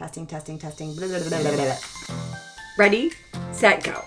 Testing, 0.00 0.26
testing, 0.26 0.58
testing. 0.58 0.96
Blah, 0.96 1.08
blah, 1.08 1.28
blah. 1.28 1.76
Ready, 2.78 3.12
set, 3.52 3.84
go. 3.84 4.02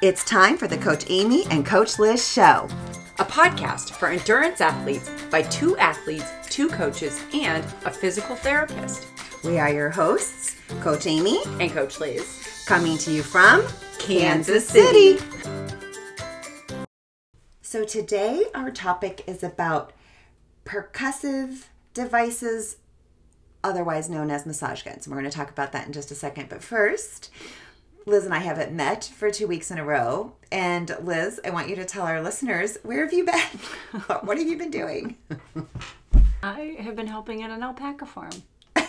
It's 0.00 0.24
time 0.24 0.56
for 0.56 0.66
the 0.66 0.78
Coach 0.78 1.04
Amy 1.10 1.44
and 1.50 1.66
Coach 1.66 1.98
Liz 1.98 2.26
show. 2.26 2.66
A 3.18 3.24
podcast 3.26 3.90
for 3.90 4.08
endurance 4.08 4.62
athletes 4.62 5.10
by 5.30 5.42
two 5.42 5.76
athletes, 5.76 6.24
two 6.48 6.70
coaches, 6.70 7.22
and 7.34 7.62
a 7.84 7.90
physical 7.90 8.34
therapist. 8.34 9.08
We 9.44 9.58
are 9.58 9.70
your 9.70 9.90
hosts, 9.90 10.56
Coach 10.80 11.06
Amy, 11.06 11.38
And 11.60 11.70
Coach 11.70 12.00
Liz. 12.00 12.64
coming 12.66 12.96
to 12.96 13.12
you 13.12 13.22
from 13.22 13.62
Kansas 13.98 14.66
City. 14.66 15.22
So 17.60 17.84
today 17.84 18.46
our 18.54 18.70
topic 18.70 19.22
is 19.26 19.42
about 19.42 19.92
percussive 20.64 21.64
devices, 21.92 22.78
otherwise 23.62 24.08
known 24.08 24.30
as 24.30 24.46
massage 24.46 24.82
guns. 24.82 25.06
And 25.06 25.14
we're 25.14 25.20
going 25.20 25.30
to 25.30 25.36
talk 25.36 25.50
about 25.50 25.72
that 25.72 25.86
in 25.86 25.92
just 25.92 26.10
a 26.10 26.14
second. 26.14 26.48
But 26.48 26.62
first, 26.62 27.30
Liz 28.06 28.24
and 28.24 28.32
I 28.32 28.38
haven't 28.38 28.72
met 28.72 29.04
for 29.04 29.30
two 29.30 29.48
weeks 29.48 29.70
in 29.70 29.78
a 29.78 29.84
row. 29.84 30.34
And 30.52 30.96
Liz, 31.02 31.40
I 31.44 31.50
want 31.50 31.68
you 31.68 31.76
to 31.76 31.84
tell 31.84 32.06
our 32.06 32.22
listeners 32.22 32.78
where 32.82 33.04
have 33.04 33.12
you 33.12 33.24
been? 33.24 34.00
what 34.22 34.38
have 34.38 34.46
you 34.46 34.56
been 34.56 34.70
doing? 34.70 35.16
I 36.42 36.76
have 36.78 36.94
been 36.94 37.08
helping 37.08 37.40
in 37.40 37.50
an 37.50 37.62
alpaca 37.62 38.06
farm. 38.06 38.30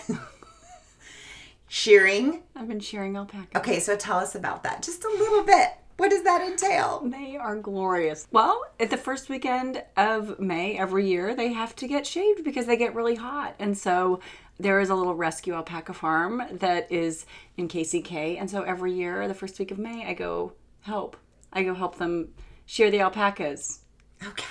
Shearing. 1.67 2.43
I've 2.55 2.67
been 2.67 2.79
shearing 2.79 3.17
alpaca. 3.17 3.57
Okay, 3.57 3.79
so 3.79 3.95
tell 3.95 4.17
us 4.17 4.35
about 4.35 4.63
that 4.63 4.83
just 4.83 5.03
a 5.03 5.09
little 5.09 5.43
bit. 5.43 5.69
What 5.97 6.11
does 6.11 6.23
that 6.23 6.41
entail? 6.41 7.01
They 7.03 7.37
are 7.37 7.55
glorious. 7.55 8.27
Well, 8.31 8.61
at 8.79 8.91
the 8.91 8.97
first 8.97 9.29
weekend 9.29 9.83
of 9.97 10.39
May 10.39 10.77
every 10.77 11.07
year, 11.07 11.33
they 11.33 11.51
have 11.53 11.75
to 11.77 11.87
get 11.87 12.05
shaved 12.05 12.43
because 12.43 12.67
they 12.67 12.77
get 12.77 12.93
really 12.93 13.15
hot. 13.15 13.55
And 13.57 13.75
so 13.75 14.19
there 14.59 14.79
is 14.79 14.89
a 14.89 14.95
little 14.95 15.15
rescue 15.15 15.53
alpaca 15.53 15.93
farm 15.93 16.43
that 16.51 16.91
is 16.91 17.25
in 17.57 17.67
KCK. 17.67 18.39
And 18.39 18.49
so 18.49 18.63
every 18.63 18.93
year, 18.93 19.27
the 19.27 19.33
first 19.33 19.59
week 19.59 19.71
of 19.71 19.77
May, 19.77 20.05
I 20.05 20.13
go 20.13 20.53
help. 20.81 21.17
I 21.53 21.63
go 21.63 21.73
help 21.73 21.97
them 21.97 22.29
shear 22.65 22.89
the 22.89 22.99
alpacas. 23.01 23.79
Okay. 24.25 24.43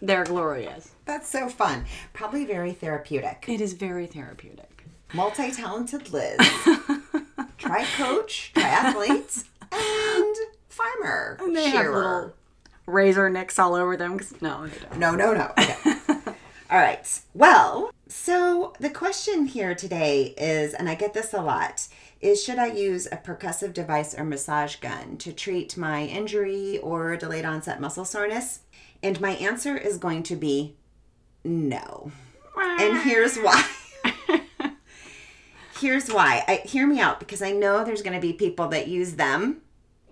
They're 0.00 0.24
glorious. 0.24 0.92
That's 1.04 1.28
so 1.28 1.48
fun. 1.48 1.84
Probably 2.12 2.44
very 2.44 2.72
therapeutic. 2.72 3.44
It 3.48 3.60
is 3.60 3.72
very 3.72 4.06
therapeutic. 4.06 4.84
Multi 5.12 5.50
talented 5.50 6.12
Liz. 6.12 6.36
tri 7.58 7.84
coach, 7.96 8.52
triathlete, 8.54 9.44
and 9.72 10.36
farmer. 10.68 11.38
They 11.52 11.70
have 11.70 11.92
little 11.92 12.34
razor 12.86 13.28
nicks 13.28 13.58
all 13.58 13.74
over 13.74 13.96
them. 13.96 14.20
no, 14.40 14.66
they 14.66 14.78
don't. 14.78 14.98
No, 14.98 15.14
no, 15.14 15.32
no. 15.32 15.52
Okay. 15.58 15.74
All 16.70 16.78
right. 16.78 17.20
Well, 17.34 17.90
so 18.08 18.72
the 18.80 18.90
question 18.90 19.46
here 19.46 19.74
today 19.74 20.34
is, 20.38 20.74
and 20.74 20.88
I 20.88 20.94
get 20.94 21.14
this 21.14 21.34
a 21.34 21.42
lot, 21.42 21.86
is 22.20 22.42
should 22.42 22.58
I 22.58 22.66
use 22.66 23.06
a 23.06 23.16
percussive 23.16 23.72
device 23.72 24.18
or 24.18 24.24
massage 24.24 24.76
gun 24.76 25.18
to 25.18 25.32
treat 25.32 25.76
my 25.76 26.04
injury 26.04 26.78
or 26.78 27.16
delayed 27.16 27.44
onset 27.44 27.80
muscle 27.80 28.04
soreness? 28.04 28.60
And 29.02 29.20
my 29.20 29.32
answer 29.32 29.76
is 29.76 29.98
going 29.98 30.24
to 30.24 30.36
be 30.36 30.74
no. 31.44 32.10
And 32.56 32.98
here's 33.02 33.36
why. 33.36 33.64
here's 35.80 36.08
why. 36.08 36.44
I, 36.48 36.62
hear 36.64 36.86
me 36.86 37.00
out 37.00 37.20
because 37.20 37.42
I 37.42 37.52
know 37.52 37.84
there's 37.84 38.02
going 38.02 38.20
to 38.20 38.26
be 38.26 38.32
people 38.32 38.68
that 38.68 38.88
use 38.88 39.14
them, 39.14 39.60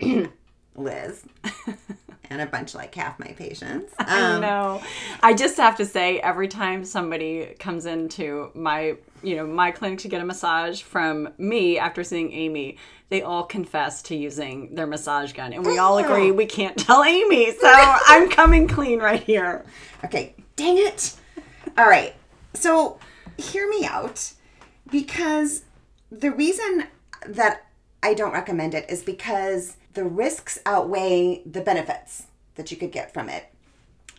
Liz, 0.76 1.24
and 2.30 2.40
a 2.40 2.46
bunch 2.46 2.74
like 2.74 2.94
half 2.94 3.18
my 3.18 3.28
patients. 3.28 3.92
Um, 4.06 4.40
know. 4.40 4.82
I 5.22 5.34
just 5.34 5.56
have 5.56 5.76
to 5.76 5.84
say 5.84 6.20
every 6.20 6.48
time 6.48 6.84
somebody 6.84 7.54
comes 7.58 7.86
into 7.86 8.50
my, 8.54 8.96
you 9.22 9.36
know, 9.36 9.46
my 9.46 9.72
clinic 9.72 9.98
to 10.00 10.08
get 10.08 10.20
a 10.20 10.24
massage 10.24 10.80
from 10.80 11.28
me 11.38 11.76
after 11.76 12.04
seeing 12.04 12.32
Amy, 12.32 12.78
they 13.08 13.22
all 13.22 13.44
confess 13.44 14.02
to 14.02 14.16
using 14.16 14.74
their 14.74 14.86
massage 14.86 15.32
gun, 15.32 15.52
and 15.52 15.66
we 15.66 15.78
all 15.78 15.98
agree 15.98 16.30
we 16.30 16.46
can't 16.46 16.76
tell 16.86 17.04
Amy. 17.04 17.52
So 17.52 17.60
I'm 17.66 18.30
coming 18.30 18.68
clean 18.68 19.00
right 19.00 19.22
here. 19.22 19.64
Okay, 20.04 20.34
dang 20.54 20.78
it. 20.78 21.14
All 21.76 21.88
right. 21.88 22.14
So, 22.54 22.98
hear 23.36 23.68
me 23.68 23.84
out 23.84 24.32
because 24.90 25.64
the 26.10 26.30
reason 26.30 26.84
that 27.26 27.66
I 28.02 28.14
don't 28.14 28.32
recommend 28.32 28.74
it 28.74 28.88
is 28.88 29.02
because 29.02 29.76
the 29.96 30.04
risks 30.04 30.58
outweigh 30.64 31.42
the 31.44 31.60
benefits 31.60 32.26
that 32.54 32.70
you 32.70 32.76
could 32.76 32.92
get 32.92 33.12
from 33.12 33.28
it. 33.28 33.46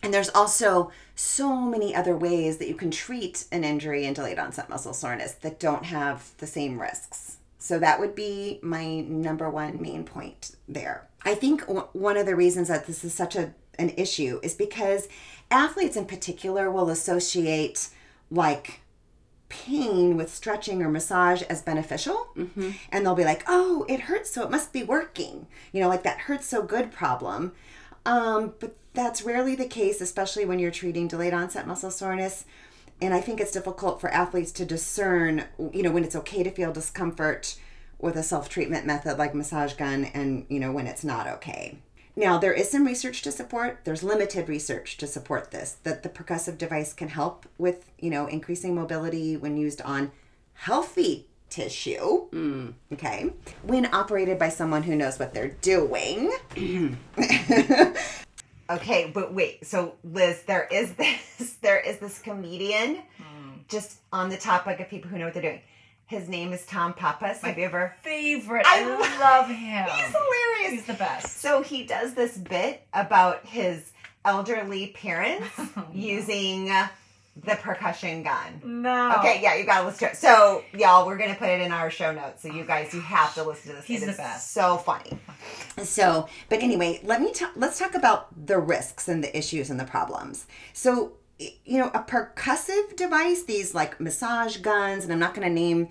And 0.02 0.12
there's 0.12 0.28
also 0.28 0.92
so 1.14 1.56
many 1.56 1.94
other 1.94 2.16
ways 2.16 2.58
that 2.58 2.68
you 2.68 2.74
can 2.74 2.90
treat 2.90 3.46
an 3.50 3.64
injury 3.64 4.04
and 4.04 4.14
delayed 4.14 4.38
onset 4.38 4.68
muscle 4.68 4.92
soreness 4.92 5.32
that 5.34 5.58
don't 5.58 5.86
have 5.86 6.30
the 6.38 6.46
same 6.46 6.80
risks. 6.80 7.38
So 7.58 7.78
that 7.78 7.98
would 7.98 8.14
be 8.14 8.58
my 8.62 9.00
number 9.00 9.48
one 9.48 9.80
main 9.80 10.04
point 10.04 10.52
there. 10.68 11.08
I 11.24 11.34
think 11.34 11.62
w- 11.62 11.88
one 11.92 12.16
of 12.16 12.26
the 12.26 12.36
reasons 12.36 12.68
that 12.68 12.86
this 12.86 13.04
is 13.04 13.14
such 13.14 13.34
a 13.34 13.54
an 13.78 13.90
issue 13.96 14.40
is 14.42 14.54
because 14.54 15.08
athletes 15.52 15.96
in 15.96 16.04
particular 16.04 16.68
will 16.68 16.90
associate 16.90 17.88
like 18.28 18.80
pain 19.48 20.16
with 20.16 20.32
stretching 20.34 20.82
or 20.82 20.90
massage 20.90 21.42
as 21.42 21.62
beneficial. 21.62 22.28
And 22.92 23.04
they'll 23.04 23.14
be 23.14 23.24
like 23.24 23.44
oh 23.46 23.84
it 23.88 24.00
hurts 24.00 24.30
so 24.30 24.42
it 24.42 24.50
must 24.50 24.72
be 24.72 24.82
working. 24.82 25.46
You 25.72 25.80
know 25.80 25.88
like 25.88 26.02
that 26.02 26.18
hurts 26.20 26.46
so 26.46 26.62
good 26.62 26.92
problem. 26.92 27.52
Um, 28.06 28.54
but 28.60 28.76
that's 28.94 29.22
rarely 29.22 29.54
the 29.54 29.66
case 29.66 30.00
especially 30.00 30.44
when 30.44 30.58
you're 30.58 30.70
treating 30.70 31.08
delayed 31.08 31.34
onset 31.34 31.66
muscle 31.66 31.90
soreness. 31.90 32.44
And 33.00 33.14
i 33.14 33.20
think 33.20 33.40
it's 33.40 33.52
difficult 33.52 34.00
for 34.00 34.10
athletes 34.10 34.52
to 34.52 34.64
discern 34.64 35.44
you 35.72 35.82
know 35.82 35.92
when 35.92 36.04
it's 36.04 36.16
okay 36.16 36.42
to 36.42 36.50
feel 36.50 36.72
discomfort 36.72 37.56
with 37.98 38.16
a 38.16 38.22
self-treatment 38.22 38.86
method 38.86 39.18
like 39.18 39.34
massage 39.34 39.74
gun 39.74 40.04
and 40.06 40.46
you 40.48 40.60
know 40.60 40.72
when 40.72 40.86
it's 40.86 41.04
not 41.04 41.26
okay 41.26 41.78
now, 42.18 42.36
there 42.36 42.52
is 42.52 42.68
some 42.68 42.84
research 42.84 43.22
to 43.22 43.30
support, 43.30 43.82
there's 43.84 44.02
limited 44.02 44.48
research 44.48 44.96
to 44.96 45.06
support 45.06 45.52
this, 45.52 45.76
that 45.84 46.02
the 46.02 46.08
percussive 46.08 46.58
device 46.58 46.92
can 46.92 47.10
help 47.10 47.46
with, 47.58 47.92
you 48.00 48.10
know, 48.10 48.26
increasing 48.26 48.74
mobility 48.74 49.36
when 49.36 49.56
used 49.56 49.80
on 49.82 50.10
healthy 50.54 51.28
tissue. 51.48 52.26
Hmm. 52.30 52.70
Okay. 52.92 53.30
When 53.62 53.86
operated 53.94 54.36
by 54.36 54.48
someone 54.48 54.82
who 54.82 54.96
knows 54.96 55.20
what 55.20 55.32
they're 55.32 55.56
doing. 55.60 56.32
okay, 58.68 59.12
but 59.14 59.32
wait. 59.32 59.64
So, 59.64 59.94
Liz, 60.02 60.42
there 60.42 60.66
is 60.72 60.92
this, 60.94 61.52
there 61.62 61.78
is 61.78 61.98
this 61.98 62.18
comedian 62.18 62.96
hmm. 63.16 63.50
just 63.68 63.98
on 64.12 64.28
the 64.28 64.36
topic 64.36 64.80
of 64.80 64.88
people 64.88 65.08
who 65.08 65.18
know 65.18 65.26
what 65.26 65.34
they're 65.34 65.42
doing. 65.42 65.60
His 66.08 66.26
name 66.28 66.52
is 66.54 66.64
Tom 66.64 66.94
Pappas. 66.94 67.42
Have 67.42 67.58
you 67.58 67.64
ever? 67.66 67.94
favorite. 68.02 68.64
I 68.66 68.82
I, 68.82 69.20
love 69.20 69.48
him. 69.48 69.86
He's 69.94 70.06
hilarious. 70.14 70.70
He's 70.72 70.86
the 70.86 70.94
best. 70.94 71.38
So 71.38 71.62
he 71.62 71.84
does 71.84 72.14
this 72.14 72.36
bit 72.38 72.82
about 72.94 73.44
his 73.46 73.92
elderly 74.24 74.88
parents 74.88 75.46
using 75.92 76.70
uh, 76.70 76.88
the 77.44 77.56
percussion 77.56 78.22
gun. 78.22 78.62
No. 78.64 79.16
Okay, 79.18 79.40
yeah, 79.42 79.54
you 79.56 79.64
gotta 79.66 79.84
listen 79.86 80.08
to 80.08 80.12
it. 80.12 80.16
So, 80.16 80.64
y'all, 80.72 81.06
we're 81.06 81.18
gonna 81.18 81.34
put 81.34 81.50
it 81.50 81.60
in 81.60 81.72
our 81.72 81.90
show 81.90 82.10
notes. 82.12 82.42
So, 82.42 82.48
you 82.48 82.64
guys, 82.64 82.92
you 82.94 83.00
have 83.02 83.34
to 83.34 83.44
listen 83.44 83.70
to 83.72 83.76
this. 83.76 83.84
He's 83.84 84.02
It 84.02 84.06
the 84.06 84.12
is 84.12 84.16
best. 84.16 84.52
So 84.52 84.78
funny. 84.78 85.18
So, 85.82 86.26
but 86.48 86.62
anyway, 86.62 87.00
let 87.04 87.20
me 87.20 87.32
ta- 87.32 87.52
let's 87.54 87.78
talk 87.78 87.94
about 87.94 88.28
the 88.46 88.58
risks 88.58 89.08
and 89.08 89.22
the 89.22 89.36
issues 89.36 89.68
and 89.68 89.78
the 89.78 89.84
problems. 89.84 90.46
So, 90.72 91.12
you 91.38 91.78
know, 91.78 91.90
a 91.94 92.00
percussive 92.02 92.96
device, 92.96 93.42
these 93.44 93.74
like 93.74 94.00
massage 94.00 94.58
guns, 94.58 95.04
and 95.04 95.12
I'm 95.12 95.18
not 95.18 95.34
gonna 95.34 95.50
name 95.50 95.88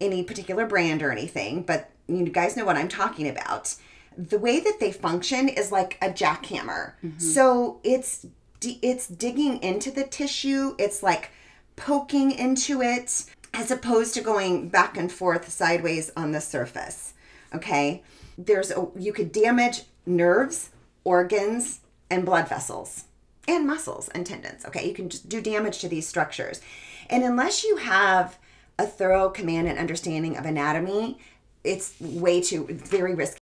any 0.00 0.22
particular 0.22 0.66
brand 0.66 1.02
or 1.02 1.10
anything, 1.10 1.62
but 1.62 1.90
you 2.08 2.24
guys 2.26 2.56
know 2.56 2.64
what 2.64 2.76
I'm 2.76 2.88
talking 2.88 3.28
about. 3.28 3.74
The 4.16 4.38
way 4.38 4.60
that 4.60 4.78
they 4.80 4.92
function 4.92 5.48
is 5.48 5.72
like 5.72 5.96
a 6.02 6.10
jackhammer. 6.10 6.94
Mm-hmm. 7.02 7.18
So 7.18 7.80
it's 7.82 8.26
it's 8.60 9.08
digging 9.08 9.62
into 9.62 9.90
the 9.90 10.04
tissue. 10.04 10.74
It's 10.78 11.02
like 11.02 11.30
poking 11.74 12.30
into 12.30 12.82
it 12.82 13.24
as 13.54 13.70
opposed 13.70 14.14
to 14.14 14.20
going 14.20 14.68
back 14.68 14.96
and 14.96 15.10
forth 15.10 15.50
sideways 15.50 16.10
on 16.16 16.32
the 16.32 16.40
surface. 16.40 17.14
Okay? 17.54 18.02
There's 18.38 18.70
a, 18.70 18.86
you 18.96 19.12
could 19.12 19.32
damage 19.32 19.82
nerves, 20.06 20.70
organs, 21.04 21.80
and 22.08 22.24
blood 22.24 22.48
vessels 22.48 23.04
and 23.48 23.66
muscles 23.66 24.08
and 24.10 24.26
tendons. 24.26 24.64
Okay? 24.64 24.86
You 24.86 24.94
can 24.94 25.08
just 25.08 25.28
do 25.28 25.40
damage 25.40 25.78
to 25.80 25.88
these 25.88 26.06
structures. 26.06 26.60
And 27.10 27.24
unless 27.24 27.64
you 27.64 27.76
have 27.76 28.38
a 28.78 28.86
thorough 28.86 29.28
command 29.28 29.68
and 29.68 29.78
understanding 29.78 30.36
of 30.36 30.46
anatomy, 30.46 31.18
it's 31.64 31.94
way 32.00 32.40
too 32.40 32.66
very 32.70 33.14
risky. 33.14 33.38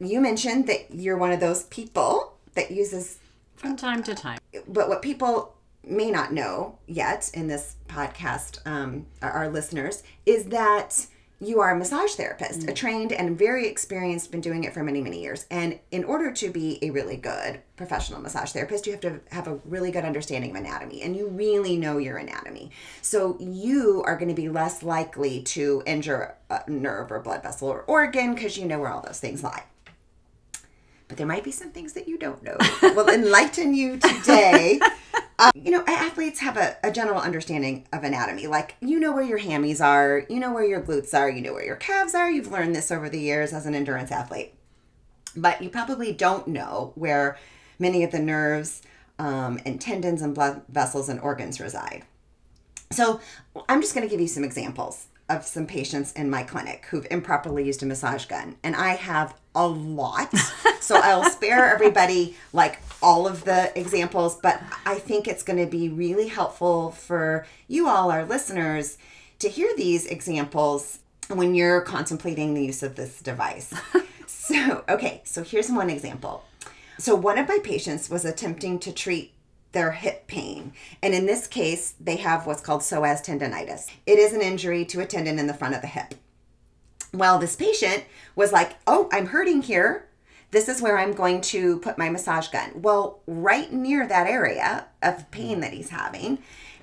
You 0.00 0.20
mentioned 0.20 0.66
that 0.66 0.94
you're 0.94 1.16
one 1.16 1.32
of 1.32 1.40
those 1.40 1.64
people 1.64 2.34
that 2.54 2.70
uses 2.70 3.18
From 3.56 3.76
time 3.76 4.02
to 4.04 4.14
time. 4.14 4.38
but 4.68 4.88
what 4.88 5.02
people 5.02 5.54
may 5.84 6.10
not 6.10 6.32
know 6.32 6.78
yet 6.86 7.30
in 7.34 7.48
this 7.48 7.76
podcast, 7.88 8.64
um, 8.66 9.06
our, 9.20 9.30
our 9.30 9.48
listeners, 9.48 10.02
is 10.26 10.46
that 10.46 11.06
you 11.42 11.60
are 11.60 11.74
a 11.74 11.78
massage 11.78 12.12
therapist, 12.12 12.62
a 12.62 12.66
mm. 12.66 12.74
trained 12.74 13.12
and 13.12 13.36
very 13.36 13.66
experienced, 13.66 14.30
been 14.30 14.40
doing 14.40 14.62
it 14.62 14.72
for 14.72 14.84
many, 14.84 15.00
many 15.00 15.20
years. 15.20 15.44
And 15.50 15.80
in 15.90 16.04
order 16.04 16.32
to 16.32 16.50
be 16.50 16.78
a 16.82 16.90
really 16.90 17.16
good 17.16 17.60
professional 17.76 18.20
massage 18.20 18.52
therapist, 18.52 18.86
you 18.86 18.92
have 18.92 19.00
to 19.00 19.20
have 19.30 19.48
a 19.48 19.58
really 19.64 19.90
good 19.90 20.04
understanding 20.04 20.50
of 20.50 20.56
anatomy 20.56 21.02
and 21.02 21.16
you 21.16 21.26
really 21.28 21.76
know 21.76 21.98
your 21.98 22.16
anatomy. 22.16 22.70
So 23.00 23.36
you 23.40 24.04
are 24.06 24.16
going 24.16 24.28
to 24.28 24.40
be 24.40 24.48
less 24.48 24.84
likely 24.84 25.42
to 25.42 25.82
injure 25.84 26.36
a 26.48 26.62
nerve 26.70 27.10
or 27.10 27.18
blood 27.18 27.42
vessel 27.42 27.68
or 27.68 27.82
organ 27.82 28.34
because 28.34 28.56
you 28.56 28.64
know 28.64 28.78
where 28.78 28.90
all 28.90 29.02
those 29.02 29.18
things 29.18 29.42
lie. 29.42 29.64
But 31.08 31.18
there 31.18 31.26
might 31.26 31.44
be 31.44 31.50
some 31.50 31.70
things 31.70 31.92
that 31.94 32.06
you 32.06 32.18
don't 32.18 32.42
know. 32.42 32.56
will 32.94 33.08
enlighten 33.12 33.74
you 33.74 33.98
today. 33.98 34.80
Uh, 35.42 35.50
you 35.56 35.72
know, 35.72 35.82
athletes 35.88 36.38
have 36.38 36.56
a, 36.56 36.76
a 36.84 36.92
general 36.92 37.20
understanding 37.20 37.84
of 37.92 38.04
anatomy. 38.04 38.46
Like, 38.46 38.76
you 38.80 39.00
know 39.00 39.10
where 39.10 39.24
your 39.24 39.40
hammies 39.40 39.84
are, 39.84 40.24
you 40.30 40.38
know 40.38 40.52
where 40.52 40.64
your 40.64 40.80
glutes 40.80 41.12
are, 41.14 41.28
you 41.28 41.42
know 41.42 41.52
where 41.52 41.64
your 41.64 41.74
calves 41.74 42.14
are. 42.14 42.30
You've 42.30 42.52
learned 42.52 42.76
this 42.76 42.92
over 42.92 43.08
the 43.08 43.18
years 43.18 43.52
as 43.52 43.66
an 43.66 43.74
endurance 43.74 44.12
athlete. 44.12 44.54
But 45.34 45.60
you 45.60 45.68
probably 45.68 46.12
don't 46.12 46.46
know 46.46 46.92
where 46.94 47.38
many 47.80 48.04
of 48.04 48.12
the 48.12 48.20
nerves 48.20 48.82
um, 49.18 49.58
and 49.66 49.80
tendons 49.80 50.22
and 50.22 50.32
blood 50.32 50.62
vessels 50.68 51.08
and 51.08 51.18
organs 51.18 51.58
reside. 51.58 52.04
So, 52.92 53.20
I'm 53.68 53.80
just 53.80 53.96
going 53.96 54.06
to 54.06 54.10
give 54.10 54.20
you 54.20 54.28
some 54.28 54.44
examples 54.44 55.08
of 55.34 55.44
some 55.44 55.66
patients 55.66 56.12
in 56.12 56.30
my 56.30 56.42
clinic 56.42 56.86
who've 56.90 57.06
improperly 57.10 57.64
used 57.64 57.82
a 57.82 57.86
massage 57.86 58.26
gun, 58.26 58.56
and 58.62 58.76
I 58.76 58.90
have 58.94 59.34
a 59.54 59.66
lot. 59.66 60.32
so 60.80 60.96
I'll 60.96 61.28
spare 61.30 61.72
everybody 61.72 62.36
like 62.52 62.80
all 63.02 63.26
of 63.26 63.44
the 63.44 63.76
examples, 63.78 64.36
but 64.36 64.62
I 64.86 64.96
think 64.96 65.26
it's 65.28 65.42
going 65.42 65.58
to 65.58 65.70
be 65.70 65.88
really 65.88 66.28
helpful 66.28 66.92
for 66.92 67.46
you 67.68 67.88
all, 67.88 68.10
our 68.10 68.24
listeners, 68.24 68.98
to 69.40 69.48
hear 69.48 69.72
these 69.76 70.06
examples 70.06 71.00
when 71.28 71.54
you're 71.54 71.80
contemplating 71.80 72.54
the 72.54 72.64
use 72.64 72.82
of 72.82 72.94
this 72.94 73.20
device. 73.20 73.72
so, 74.26 74.84
okay, 74.88 75.22
so 75.24 75.42
here's 75.42 75.70
one 75.70 75.90
example. 75.90 76.44
So, 76.98 77.14
one 77.14 77.38
of 77.38 77.48
my 77.48 77.58
patients 77.62 78.08
was 78.08 78.24
attempting 78.24 78.78
to 78.80 78.92
treat 78.92 79.32
their 79.72 79.92
hip 79.92 80.26
pain. 80.26 80.72
And 81.02 81.14
in 81.14 81.26
this 81.26 81.46
case, 81.46 81.94
they 82.00 82.16
have 82.16 82.46
what's 82.46 82.60
called 82.60 82.82
psoas 82.82 83.24
tendonitis. 83.24 83.90
It 84.06 84.18
is 84.18 84.32
an 84.32 84.42
injury 84.42 84.84
to 84.86 85.00
a 85.00 85.06
tendon 85.06 85.38
in 85.38 85.46
the 85.46 85.54
front 85.54 85.74
of 85.74 85.80
the 85.80 85.86
hip. 85.86 86.14
Well, 87.12 87.38
this 87.38 87.56
patient 87.56 88.04
was 88.36 88.52
like, 88.52 88.76
Oh, 88.86 89.08
I'm 89.12 89.26
hurting 89.26 89.62
here. 89.62 90.08
This 90.50 90.68
is 90.68 90.82
where 90.82 90.98
I'm 90.98 91.14
going 91.14 91.40
to 91.42 91.78
put 91.78 91.98
my 91.98 92.10
massage 92.10 92.48
gun. 92.48 92.82
Well, 92.82 93.20
right 93.26 93.72
near 93.72 94.06
that 94.06 94.26
area 94.26 94.86
of 95.02 95.30
pain 95.30 95.60
that 95.60 95.72
he's 95.72 95.88
having 95.88 96.38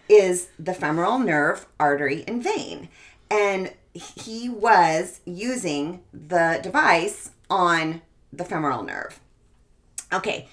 is 0.07 0.49
the 0.57 0.73
femoral 0.73 1.19
nerve, 1.19 1.67
artery, 1.79 2.23
and 2.27 2.43
vein. 2.43 2.89
And 3.29 3.73
he 3.93 4.49
was 4.49 5.21
using 5.25 6.01
the 6.11 6.59
device 6.63 7.31
on 7.49 8.01
the 8.33 8.45
femoral 8.45 8.83
nerve. 8.83 9.19
Okay, 10.11 10.47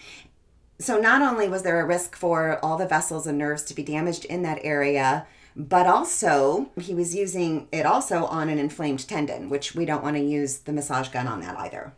so 0.78 0.98
not 0.98 1.22
only 1.22 1.48
was 1.48 1.62
there 1.62 1.80
a 1.80 1.86
risk 1.86 2.16
for 2.16 2.58
all 2.64 2.76
the 2.76 2.86
vessels 2.86 3.26
and 3.26 3.38
nerves 3.38 3.62
to 3.64 3.74
be 3.74 3.82
damaged 3.82 4.24
in 4.26 4.42
that 4.42 4.60
area, 4.62 5.26
but 5.54 5.86
also 5.86 6.68
he 6.78 6.94
was 6.94 7.14
using 7.14 7.66
it 7.72 7.86
also 7.86 8.26
on 8.26 8.48
an 8.48 8.58
inflamed 8.58 9.08
tendon, 9.08 9.48
which 9.48 9.74
we 9.74 9.86
don't 9.86 10.02
want 10.02 10.16
to 10.16 10.22
use 10.22 10.58
the 10.58 10.72
massage 10.72 11.08
gun 11.08 11.26
on 11.26 11.40
that 11.40 11.58
either. 11.58 11.92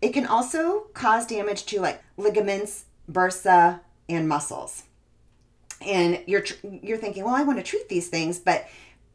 It 0.00 0.12
can 0.12 0.26
also 0.26 0.86
cause 0.92 1.26
damage 1.26 1.64
to 1.66 1.80
like 1.80 2.02
ligaments, 2.16 2.86
bursa, 3.10 3.80
and 4.08 4.28
muscles. 4.28 4.82
And 5.80 6.20
you're 6.26 6.44
you're 6.82 6.98
thinking, 6.98 7.24
well, 7.24 7.34
I 7.34 7.44
want 7.44 7.58
to 7.58 7.64
treat 7.64 7.88
these 7.88 8.08
things, 8.08 8.40
but 8.40 8.66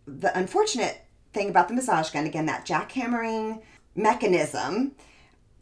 the 0.05 0.37
unfortunate 0.37 1.03
thing 1.33 1.49
about 1.49 1.67
the 1.67 1.73
massage 1.73 2.09
gun, 2.11 2.25
again, 2.25 2.45
that 2.45 2.65
jackhammering 2.65 3.61
mechanism 3.93 4.93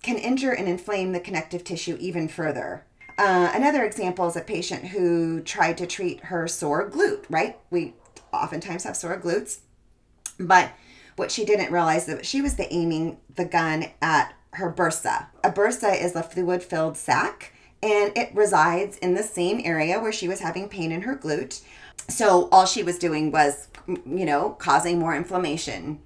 can 0.05 0.17
injure 0.19 0.51
and 0.51 0.69
inflame 0.69 1.11
the 1.11 1.19
connective 1.19 1.63
tissue 1.63 1.97
even 1.99 2.27
further. 2.27 2.85
Uh, 3.17 3.51
another 3.55 3.83
example 3.83 4.27
is 4.27 4.35
a 4.35 4.41
patient 4.41 4.85
who 4.85 5.41
tried 5.41 5.77
to 5.79 5.87
treat 5.87 6.25
her 6.25 6.47
sore 6.47 6.87
glute, 6.87 7.25
right? 7.27 7.57
We 7.71 7.95
oftentimes 8.31 8.83
have 8.83 8.95
sore 8.95 9.19
glutes, 9.19 9.61
but 10.39 10.71
what 11.15 11.31
she 11.31 11.43
didn't 11.43 11.71
realize 11.71 12.05
that 12.05 12.23
she 12.23 12.39
was 12.39 12.55
the 12.55 12.71
aiming 12.71 13.17
the 13.35 13.45
gun 13.45 13.85
at 13.99 14.35
her 14.51 14.71
bursa. 14.71 15.25
A 15.43 15.49
bursa 15.49 15.99
is 15.99 16.15
a 16.15 16.21
fluid 16.21 16.61
filled 16.61 16.97
sac 16.97 17.53
and 17.81 18.15
it 18.15 18.29
resides 18.35 18.97
in 18.99 19.15
the 19.15 19.23
same 19.23 19.59
area 19.63 19.99
where 19.99 20.11
she 20.11 20.27
was 20.27 20.39
having 20.39 20.69
pain 20.69 20.91
in 20.91 21.01
her 21.01 21.15
glute. 21.15 21.63
So 22.09 22.47
all 22.51 22.67
she 22.67 22.83
was 22.83 22.99
doing 22.99 23.31
was, 23.31 23.69
you 23.87 24.25
know, 24.25 24.51
causing 24.51 24.99
more 24.99 25.15
inflammation, 25.15 25.99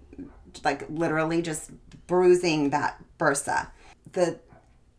like 0.63 0.89
literally 0.89 1.41
just 1.41 1.71
bruising 2.07 2.69
that 2.69 3.03
bursa 3.19 3.71
the 4.13 4.39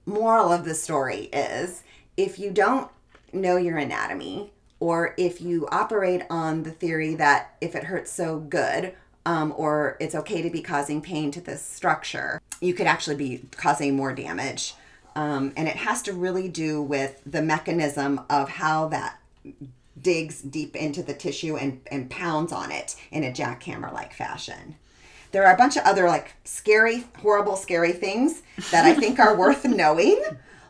moral 0.07 0.53
of 0.53 0.65
the 0.65 0.75
story 0.75 1.25
is 1.33 1.83
if 2.17 2.39
you 2.39 2.51
don't 2.51 2.91
know 3.33 3.57
your 3.57 3.79
anatomy 3.79 4.53
or 4.81 5.15
if 5.19 5.41
you 5.41 5.69
operate 5.71 6.23
on 6.31 6.63
the 6.63 6.71
theory 6.71 7.15
that 7.15 7.57
if 7.61 7.75
it 7.75 7.85
hurts 7.85 8.11
so 8.11 8.39
good 8.39 8.95
um, 9.27 9.53
or 9.57 9.97
it's 10.01 10.15
okay 10.15 10.43
to 10.43 10.51
be 10.51 10.63
causing 10.63 11.03
pain 11.03 11.31
to 11.31 11.41
this 11.41 11.63
structure, 11.63 12.41
you 12.61 12.75
could 12.75 12.87
actually 12.87 13.17
be 13.17 13.43
causing 13.57 13.95
more 13.95 14.15
damage. 14.15 14.75
Um, 15.15 15.53
and 15.57 15.69
it 15.69 15.77
has 15.77 16.03
to 16.03 16.13
really 16.13 16.49
do 16.49 16.83
with 16.83 17.21
the 17.27 17.43
mechanism 17.43 18.23
of 18.31 18.49
how 18.49 18.89
that 18.89 19.19
digs 20.01 20.41
deep 20.41 20.75
into 20.77 21.03
the 21.03 21.13
tissue 21.13 21.57
and, 21.57 21.81
and 21.91 22.11
pounds 22.11 22.53
on 22.53 22.71
it 22.71 22.97
in 23.11 23.25
a 23.25 23.31
jackhammer 23.31 23.93
like 23.93 24.15
fashion. 24.15 24.77
There 25.33 25.47
are 25.47 25.55
a 25.55 25.59
bunch 25.59 25.77
of 25.77 25.85
other 25.85 26.07
like 26.09 26.35
scary, 26.45 27.05
horrible, 27.21 27.57
scary 27.57 27.93
things 27.93 28.43
that 28.71 28.85
I 28.85 28.95
think 28.95 29.19
are 29.19 29.37
worth 29.37 29.65
knowing, 29.65 30.21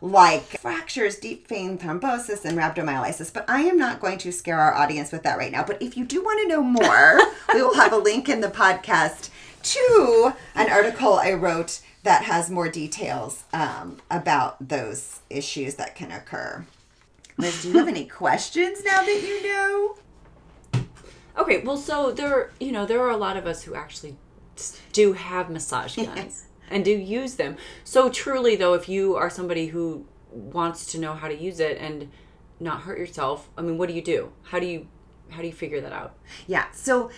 like 0.03 0.61
fractures, 0.61 1.17
deep 1.17 1.49
vein 1.49 1.79
thrombosis, 1.79 2.45
and 2.45 2.59
rhabdomyolysis. 2.59 3.33
But 3.33 3.49
I 3.49 3.63
am 3.63 3.79
not 3.79 4.01
going 4.01 4.19
to 4.19 4.33
scare 4.33 4.59
our 4.59 4.75
audience 4.75 5.13
with 5.13 5.23
that 5.23 5.39
right 5.39 5.53
now. 5.53 5.65
But 5.65 5.83
if 5.83 5.97
you 5.97 6.05
do 6.05 6.23
want 6.23 6.41
to 6.43 6.49
know 6.49 6.63
more, 6.63 7.21
we 7.55 7.63
will 7.63 7.75
have 7.75 7.93
a 7.93 7.99
link 7.99 8.29
in 8.29 8.41
the 8.41 8.49
podcast 8.49 9.31
to 9.63 10.33
an 10.55 10.71
article 10.71 11.15
I 11.15 11.33
wrote 11.33 11.81
that 12.03 12.25
has 12.25 12.51
more 12.51 12.69
details 12.69 13.45
um, 13.53 13.99
about 14.11 14.69
those 14.69 15.21
issues 15.29 15.75
that 15.75 15.95
can 15.95 16.11
occur. 16.11 16.65
Liz, 17.37 17.63
do 17.63 17.69
you 17.69 17.79
have 17.79 17.89
any 17.89 18.05
questions 18.07 18.85
now 18.85 19.03
that 19.03 19.23
you 19.23 19.43
know? 19.43 19.97
Okay, 21.39 21.63
well, 21.63 21.77
so 21.77 22.11
there, 22.11 22.51
you 22.59 22.73
know, 22.73 22.87
there 22.87 23.01
are 23.01 23.11
a 23.11 23.17
lot 23.17 23.37
of 23.37 23.47
us 23.47 23.63
who 23.63 23.75
actually 23.75 24.17
do 24.93 25.13
have 25.13 25.51
massage 25.51 25.97
guns 25.97 26.09
yes. 26.17 26.47
and 26.71 26.85
do 26.85 26.93
use 26.93 27.35
them. 27.35 27.57
So 27.85 28.11
truly 28.11 28.57
though, 28.57 28.75
if 28.75 28.89
you 28.89 29.17
are 29.17 29.31
somebody 29.31 29.67
who 29.69 30.07
wants 30.31 30.87
to 30.93 30.99
know 30.99 31.15
how 31.15 31.29
to 31.29 31.37
use 31.37 31.61
it 31.61 31.79
and 31.79 32.11
not 32.59 32.83
hurt 32.83 32.99
yourself, 32.99 33.49
I 33.57 33.63
mean, 33.63 33.79
what 33.79 33.89
do 33.89 33.95
you 33.95 34.03
do? 34.03 34.33
How 34.43 34.59
do 34.59 34.67
you 34.67 34.87
how 35.31 35.41
do 35.41 35.47
you 35.47 35.53
figure 35.53 35.81
that 35.81 35.93
out? 35.93 36.15
Yeah. 36.47 36.67
So 36.73 37.11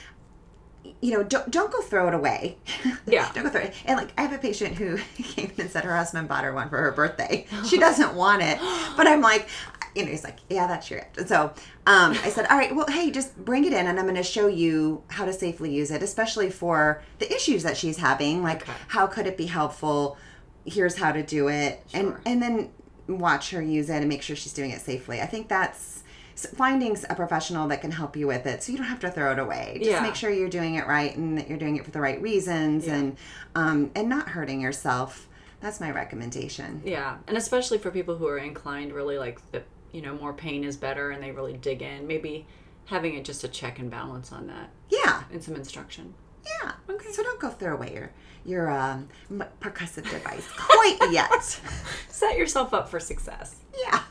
you 1.01 1.13
know, 1.13 1.23
don't 1.23 1.51
don't 1.51 1.73
go 1.73 1.81
throw 1.81 2.09
it 2.09 2.15
away. 2.15 2.59
Yeah. 3.07 3.31
don't 3.35 3.45
go 3.45 3.51
throw 3.51 3.63
it. 3.63 3.75
And 3.85 3.97
like 3.97 4.13
I 4.17 4.23
have 4.23 4.33
a 4.33 4.39
patient 4.39 4.77
who 4.77 4.97
came 5.23 5.53
and 5.59 5.71
said 5.71 5.85
her 5.85 5.97
husband 5.97 6.29
bought 6.29 6.45
her 6.45 6.53
one 6.53 6.69
for 6.69 6.79
her 6.79 6.93
birthday. 6.93 7.47
She 7.69 7.79
doesn't 7.79 8.15
want 8.15 8.43
it. 8.43 8.59
But 8.97 9.07
I'm 9.07 9.23
like, 9.23 9.49
you 9.95 10.05
know, 10.05 10.11
he's 10.11 10.25
like, 10.25 10.39
yeah, 10.49 10.67
that's 10.67 10.91
your 10.91 11.01
it. 11.01 11.29
So 11.29 11.53
um, 11.87 12.13
I 12.13 12.31
said, 12.31 12.47
all 12.47 12.57
right, 12.57 12.75
well, 12.75 12.87
hey, 12.89 13.11
just 13.11 13.37
bring 13.45 13.65
it 13.65 13.73
in 13.73 13.87
and 13.87 13.99
I'm 13.99 14.07
going 14.07 14.17
to 14.17 14.23
show 14.23 14.47
you 14.47 15.03
how 15.09 15.25
to 15.25 15.33
safely 15.33 15.73
use 15.73 15.91
it, 15.91 16.03
especially 16.03 16.51
for 16.51 17.03
the 17.19 17.33
issues 17.33 17.63
that 17.63 17.77
she's 17.77 17.99
having. 17.99 18.43
Like, 18.43 18.63
okay. 18.63 18.73
how 18.89 19.07
could 19.07 19.27
it 19.27 19.37
be 19.37 19.47
helpful? 19.47 20.17
Here's 20.65 20.97
how 20.97 21.13
to 21.13 21.23
do 21.23 21.49
it. 21.49 21.83
Sure. 21.89 22.01
And, 22.01 22.17
and 22.27 22.43
then 22.43 22.71
watch 23.07 23.51
her 23.51 23.61
use 23.61 23.91
it 23.91 23.97
and 23.97 24.09
make 24.09 24.23
sure 24.23 24.37
she's 24.37 24.53
doing 24.53 24.71
it 24.71 24.81
safely. 24.81 25.21
I 25.21 25.27
think 25.27 25.49
that's 25.49 26.03
finding 26.35 26.97
a 27.09 27.15
professional 27.15 27.69
that 27.69 27.81
can 27.81 27.91
help 27.91 28.17
you 28.17 28.27
with 28.27 28.47
it 28.47 28.63
so 28.63 28.73
you 28.73 28.79
don't 28.79 28.87
have 28.87 29.01
to 29.01 29.11
throw 29.11 29.33
it 29.33 29.39
away 29.39 29.75
just 29.79 29.91
yeah. 29.91 30.01
make 30.01 30.15
sure 30.15 30.31
you're 30.31 30.49
doing 30.49 30.77
it 30.77 30.87
right 30.87 31.17
and 31.17 31.39
that 31.39 31.49
you're 31.49 31.59
doing 31.59 31.77
it 31.77 31.85
for 31.85 31.91
the 31.91 32.01
right 32.01 32.21
reasons 32.23 32.87
yeah. 32.87 32.95
and 32.95 33.17
um, 33.55 33.91
and 33.95 34.09
not 34.09 34.31
hurting 34.31 34.61
yourself 34.61 35.29
that's 35.61 35.79
my 35.79 35.91
recommendation 35.91 36.81
yeah 36.85 37.19
and 37.29 37.37
especially 37.37 37.79
for 37.79 37.91
people 37.91 38.17
who 38.17 38.27
are 38.27 38.39
inclined 38.39 38.93
really 38.93 39.19
like 39.19 39.39
the 39.53 39.63
you 39.93 40.03
know 40.03 40.15
more 40.15 40.33
pain 40.33 40.65
is 40.65 40.77
better 40.77 41.11
and 41.11 41.23
they 41.23 41.31
really 41.31 41.57
dig 41.57 41.83
in. 41.83 42.07
Maybe 42.07 42.47
having 42.87 43.15
it 43.15 43.25
just 43.25 43.45
a 43.45 43.49
check 43.49 43.79
and 43.79 43.91
balance 43.91 44.33
on 44.33 44.47
that 44.49 44.71
yeah. 44.91 45.23
and 45.33 45.43
some 45.43 45.55
instruction. 45.55 46.15
Yeah. 46.45 46.73
Okay. 46.91 47.11
So 47.13 47.23
don't 47.23 47.41
go 47.41 47.51
throw 47.51 47.75
away 47.75 47.93
your 47.95 48.13
your 48.45 48.71
um, 48.71 49.09
percussive 49.61 50.11
device 50.11 50.49
quite 50.57 50.99
yet. 51.11 51.43
Set 52.09 52.37
yourself 52.37 52.75
up 52.75 52.89
for 52.89 52.99
success. 52.99 53.57
Yeah. 53.85 54.03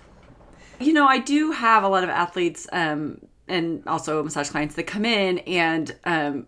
You 0.79 0.93
know 0.93 1.05
i 1.05 1.19
do 1.19 1.51
have 1.51 1.83
a 1.83 1.87
lot 1.87 2.03
of 2.03 2.09
athletes 2.09 2.67
um, 2.71 3.21
and 3.47 3.83
also 3.85 4.23
massage 4.23 4.49
clients 4.49 4.73
that 4.75 4.83
come 4.87 5.05
in 5.05 5.37
and 5.39 5.95
um, 6.05 6.47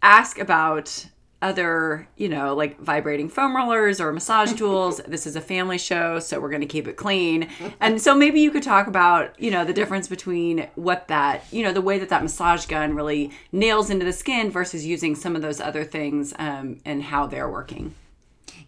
ask 0.00 0.38
about 0.38 1.06
other, 1.42 2.08
you 2.16 2.28
know, 2.28 2.54
like 2.54 2.80
vibrating 2.80 3.28
foam 3.28 3.54
rollers 3.54 4.00
or 4.00 4.12
massage 4.12 4.52
tools. 4.56 5.00
this 5.06 5.26
is 5.26 5.36
a 5.36 5.40
family 5.40 5.78
show, 5.78 6.18
so 6.18 6.40
we're 6.40 6.50
going 6.50 6.60
to 6.60 6.66
keep 6.66 6.88
it 6.88 6.96
clean. 6.96 7.48
And 7.80 8.00
so 8.00 8.14
maybe 8.14 8.40
you 8.40 8.50
could 8.50 8.62
talk 8.62 8.86
about, 8.86 9.38
you 9.40 9.50
know, 9.50 9.64
the 9.64 9.72
difference 9.72 10.08
between 10.08 10.68
what 10.74 11.08
that, 11.08 11.44
you 11.52 11.62
know, 11.62 11.72
the 11.72 11.82
way 11.82 11.98
that 11.98 12.08
that 12.08 12.22
massage 12.22 12.66
gun 12.66 12.94
really 12.94 13.30
nails 13.52 13.90
into 13.90 14.04
the 14.04 14.12
skin 14.12 14.50
versus 14.50 14.86
using 14.86 15.14
some 15.14 15.36
of 15.36 15.42
those 15.42 15.60
other 15.60 15.84
things 15.84 16.32
um, 16.38 16.78
and 16.84 17.04
how 17.04 17.26
they're 17.26 17.50
working. 17.50 17.94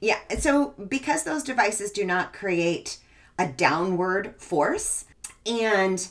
Yeah. 0.01 0.19
So 0.39 0.75
because 0.89 1.25
those 1.25 1.43
devices 1.43 1.91
do 1.91 2.05
not 2.05 2.33
create 2.33 2.99
a 3.39 3.49
downward 3.49 4.35
force 4.39 5.07
and 5.47 6.07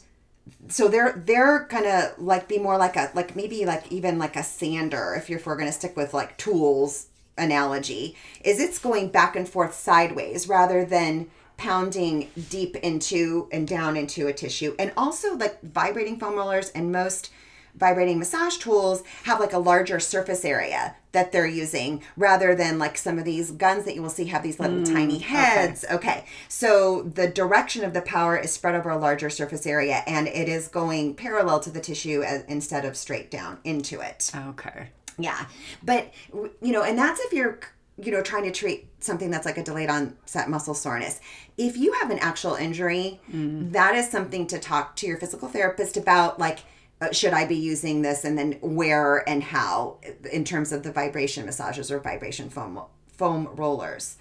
so 0.67 0.87
they're 0.87 1.21
they're 1.25 1.67
gonna 1.69 2.11
like 2.17 2.47
be 2.47 2.57
more 2.59 2.77
like 2.77 2.95
a 2.95 3.11
like 3.13 3.35
maybe 3.35 3.65
like 3.65 3.91
even 3.91 4.17
like 4.17 4.35
a 4.35 4.43
sander 4.43 5.15
if 5.17 5.29
you're 5.29 5.39
if 5.39 5.45
we're 5.45 5.57
gonna 5.57 5.71
stick 5.71 5.95
with 5.95 6.13
like 6.13 6.37
tools 6.37 7.07
analogy 7.37 8.15
is 8.43 8.59
it's 8.59 8.79
going 8.79 9.09
back 9.09 9.35
and 9.35 9.47
forth 9.47 9.73
sideways 9.73 10.47
rather 10.47 10.83
than 10.85 11.27
pounding 11.57 12.29
deep 12.49 12.75
into 12.77 13.49
and 13.51 13.67
down 13.67 13.97
into 13.97 14.27
a 14.27 14.33
tissue. 14.33 14.75
And 14.79 14.93
also 14.95 15.35
like 15.35 15.61
vibrating 15.61 16.19
foam 16.19 16.35
rollers 16.35 16.69
and 16.69 16.91
most 16.91 17.31
vibrating 17.77 18.19
massage 18.19 18.57
tools 18.57 19.03
have 19.23 19.39
like 19.39 19.53
a 19.53 19.57
larger 19.57 19.99
surface 19.99 20.43
area 20.43 20.95
that 21.11 21.31
they're 21.31 21.47
using 21.47 22.03
rather 22.15 22.53
than 22.55 22.77
like 22.77 22.97
some 22.97 23.17
of 23.17 23.25
these 23.25 23.51
guns 23.51 23.85
that 23.85 23.95
you 23.95 24.01
will 24.01 24.09
see 24.09 24.25
have 24.25 24.43
these 24.43 24.59
little 24.59 24.77
mm, 24.77 24.93
tiny 24.93 25.19
heads. 25.19 25.85
Okay. 25.85 25.95
okay. 25.95 26.25
So 26.47 27.03
the 27.03 27.27
direction 27.27 27.83
of 27.83 27.93
the 27.93 28.01
power 28.01 28.37
is 28.37 28.51
spread 28.51 28.75
over 28.75 28.89
a 28.89 28.97
larger 28.97 29.29
surface 29.29 29.65
area 29.65 30.03
and 30.07 30.27
it 30.27 30.49
is 30.49 30.67
going 30.67 31.15
parallel 31.15 31.59
to 31.61 31.69
the 31.69 31.79
tissue 31.79 32.23
as, 32.23 32.43
instead 32.45 32.83
of 32.83 32.97
straight 32.97 33.31
down 33.31 33.59
into 33.63 34.01
it. 34.01 34.31
Okay. 34.35 34.89
Yeah. 35.17 35.45
But, 35.83 36.13
you 36.61 36.71
know, 36.71 36.83
and 36.83 36.97
that's 36.97 37.19
if 37.21 37.33
you're 37.33 37.59
you 37.99 38.11
know, 38.11 38.21
trying 38.21 38.43
to 38.43 38.51
treat 38.51 38.87
something 38.99 39.31
that's 39.31 39.45
like 39.45 39.57
a 39.57 39.63
delayed 39.63 39.89
onset 39.89 40.49
muscle 40.49 40.75
soreness. 40.75 41.19
If 41.57 41.77
you 41.77 41.93
have 41.93 42.11
an 42.11 42.19
actual 42.19 42.53
injury, 42.53 43.19
mm. 43.31 43.71
that 43.71 43.95
is 43.95 44.07
something 44.07 44.45
to 44.47 44.59
talk 44.59 44.95
to 44.97 45.07
your 45.07 45.17
physical 45.17 45.47
therapist 45.47 45.97
about. 45.97 46.37
Like, 46.37 46.59
Uh, 46.99 47.11
should 47.11 47.33
I 47.33 47.45
be 47.45 47.55
using 47.55 48.01
this 48.01 48.25
and 48.25 48.35
then 48.37 48.53
where 48.61 49.27
and 49.29 49.43
how 49.43 49.99
in 50.31 50.43
terms 50.43 50.71
of 50.71 50.81
the 50.81 50.91
vibration 50.91 51.45
massages 51.45 51.91
or 51.91 51.99
vibration 51.99 52.49
foam 52.49 52.81
foam 53.07 53.49
rollers. 53.55 54.17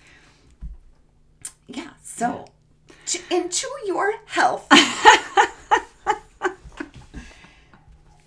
Yeah, 1.69 1.91
so 2.03 2.45
to, 3.07 3.19
into 3.31 3.67
your 3.87 4.13
health. 4.27 4.67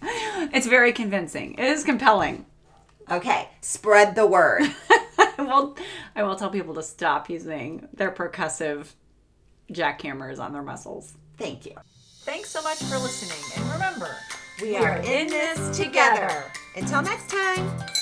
it's 0.02 0.68
very 0.68 0.94
convincing. 0.94 1.54
It 1.56 1.66
is 1.66 1.84
compelling. 1.84 2.46
Okay, 3.10 3.50
spread 3.62 4.16
the 4.16 4.26
word. 4.28 4.64
well, 5.38 5.76
I 6.16 6.24
will 6.24 6.36
tell 6.36 6.50
people 6.50 6.74
to 6.76 6.84
stop 6.84 7.30
using 7.30 7.88
their 7.94 8.12
percussive 8.12 8.94
jackhammers 9.72 10.40
on 10.40 10.54
their 10.54 10.64
muscles. 10.64 11.14
Thank 11.38 11.66
you. 11.66 11.76
Thanks 12.22 12.50
so 12.50 12.62
much 12.62 12.78
for 12.84 12.98
listening. 12.98 13.40
And 13.56 13.74
remember, 13.74 14.16
we, 14.62 14.70
we 14.70 14.78
are, 14.78 14.98
in 14.98 15.28
this 15.28 15.78
together. 15.78 16.28
together. 16.28 16.44
Until 16.76 17.02
next 17.02 17.30
time. 17.30 17.99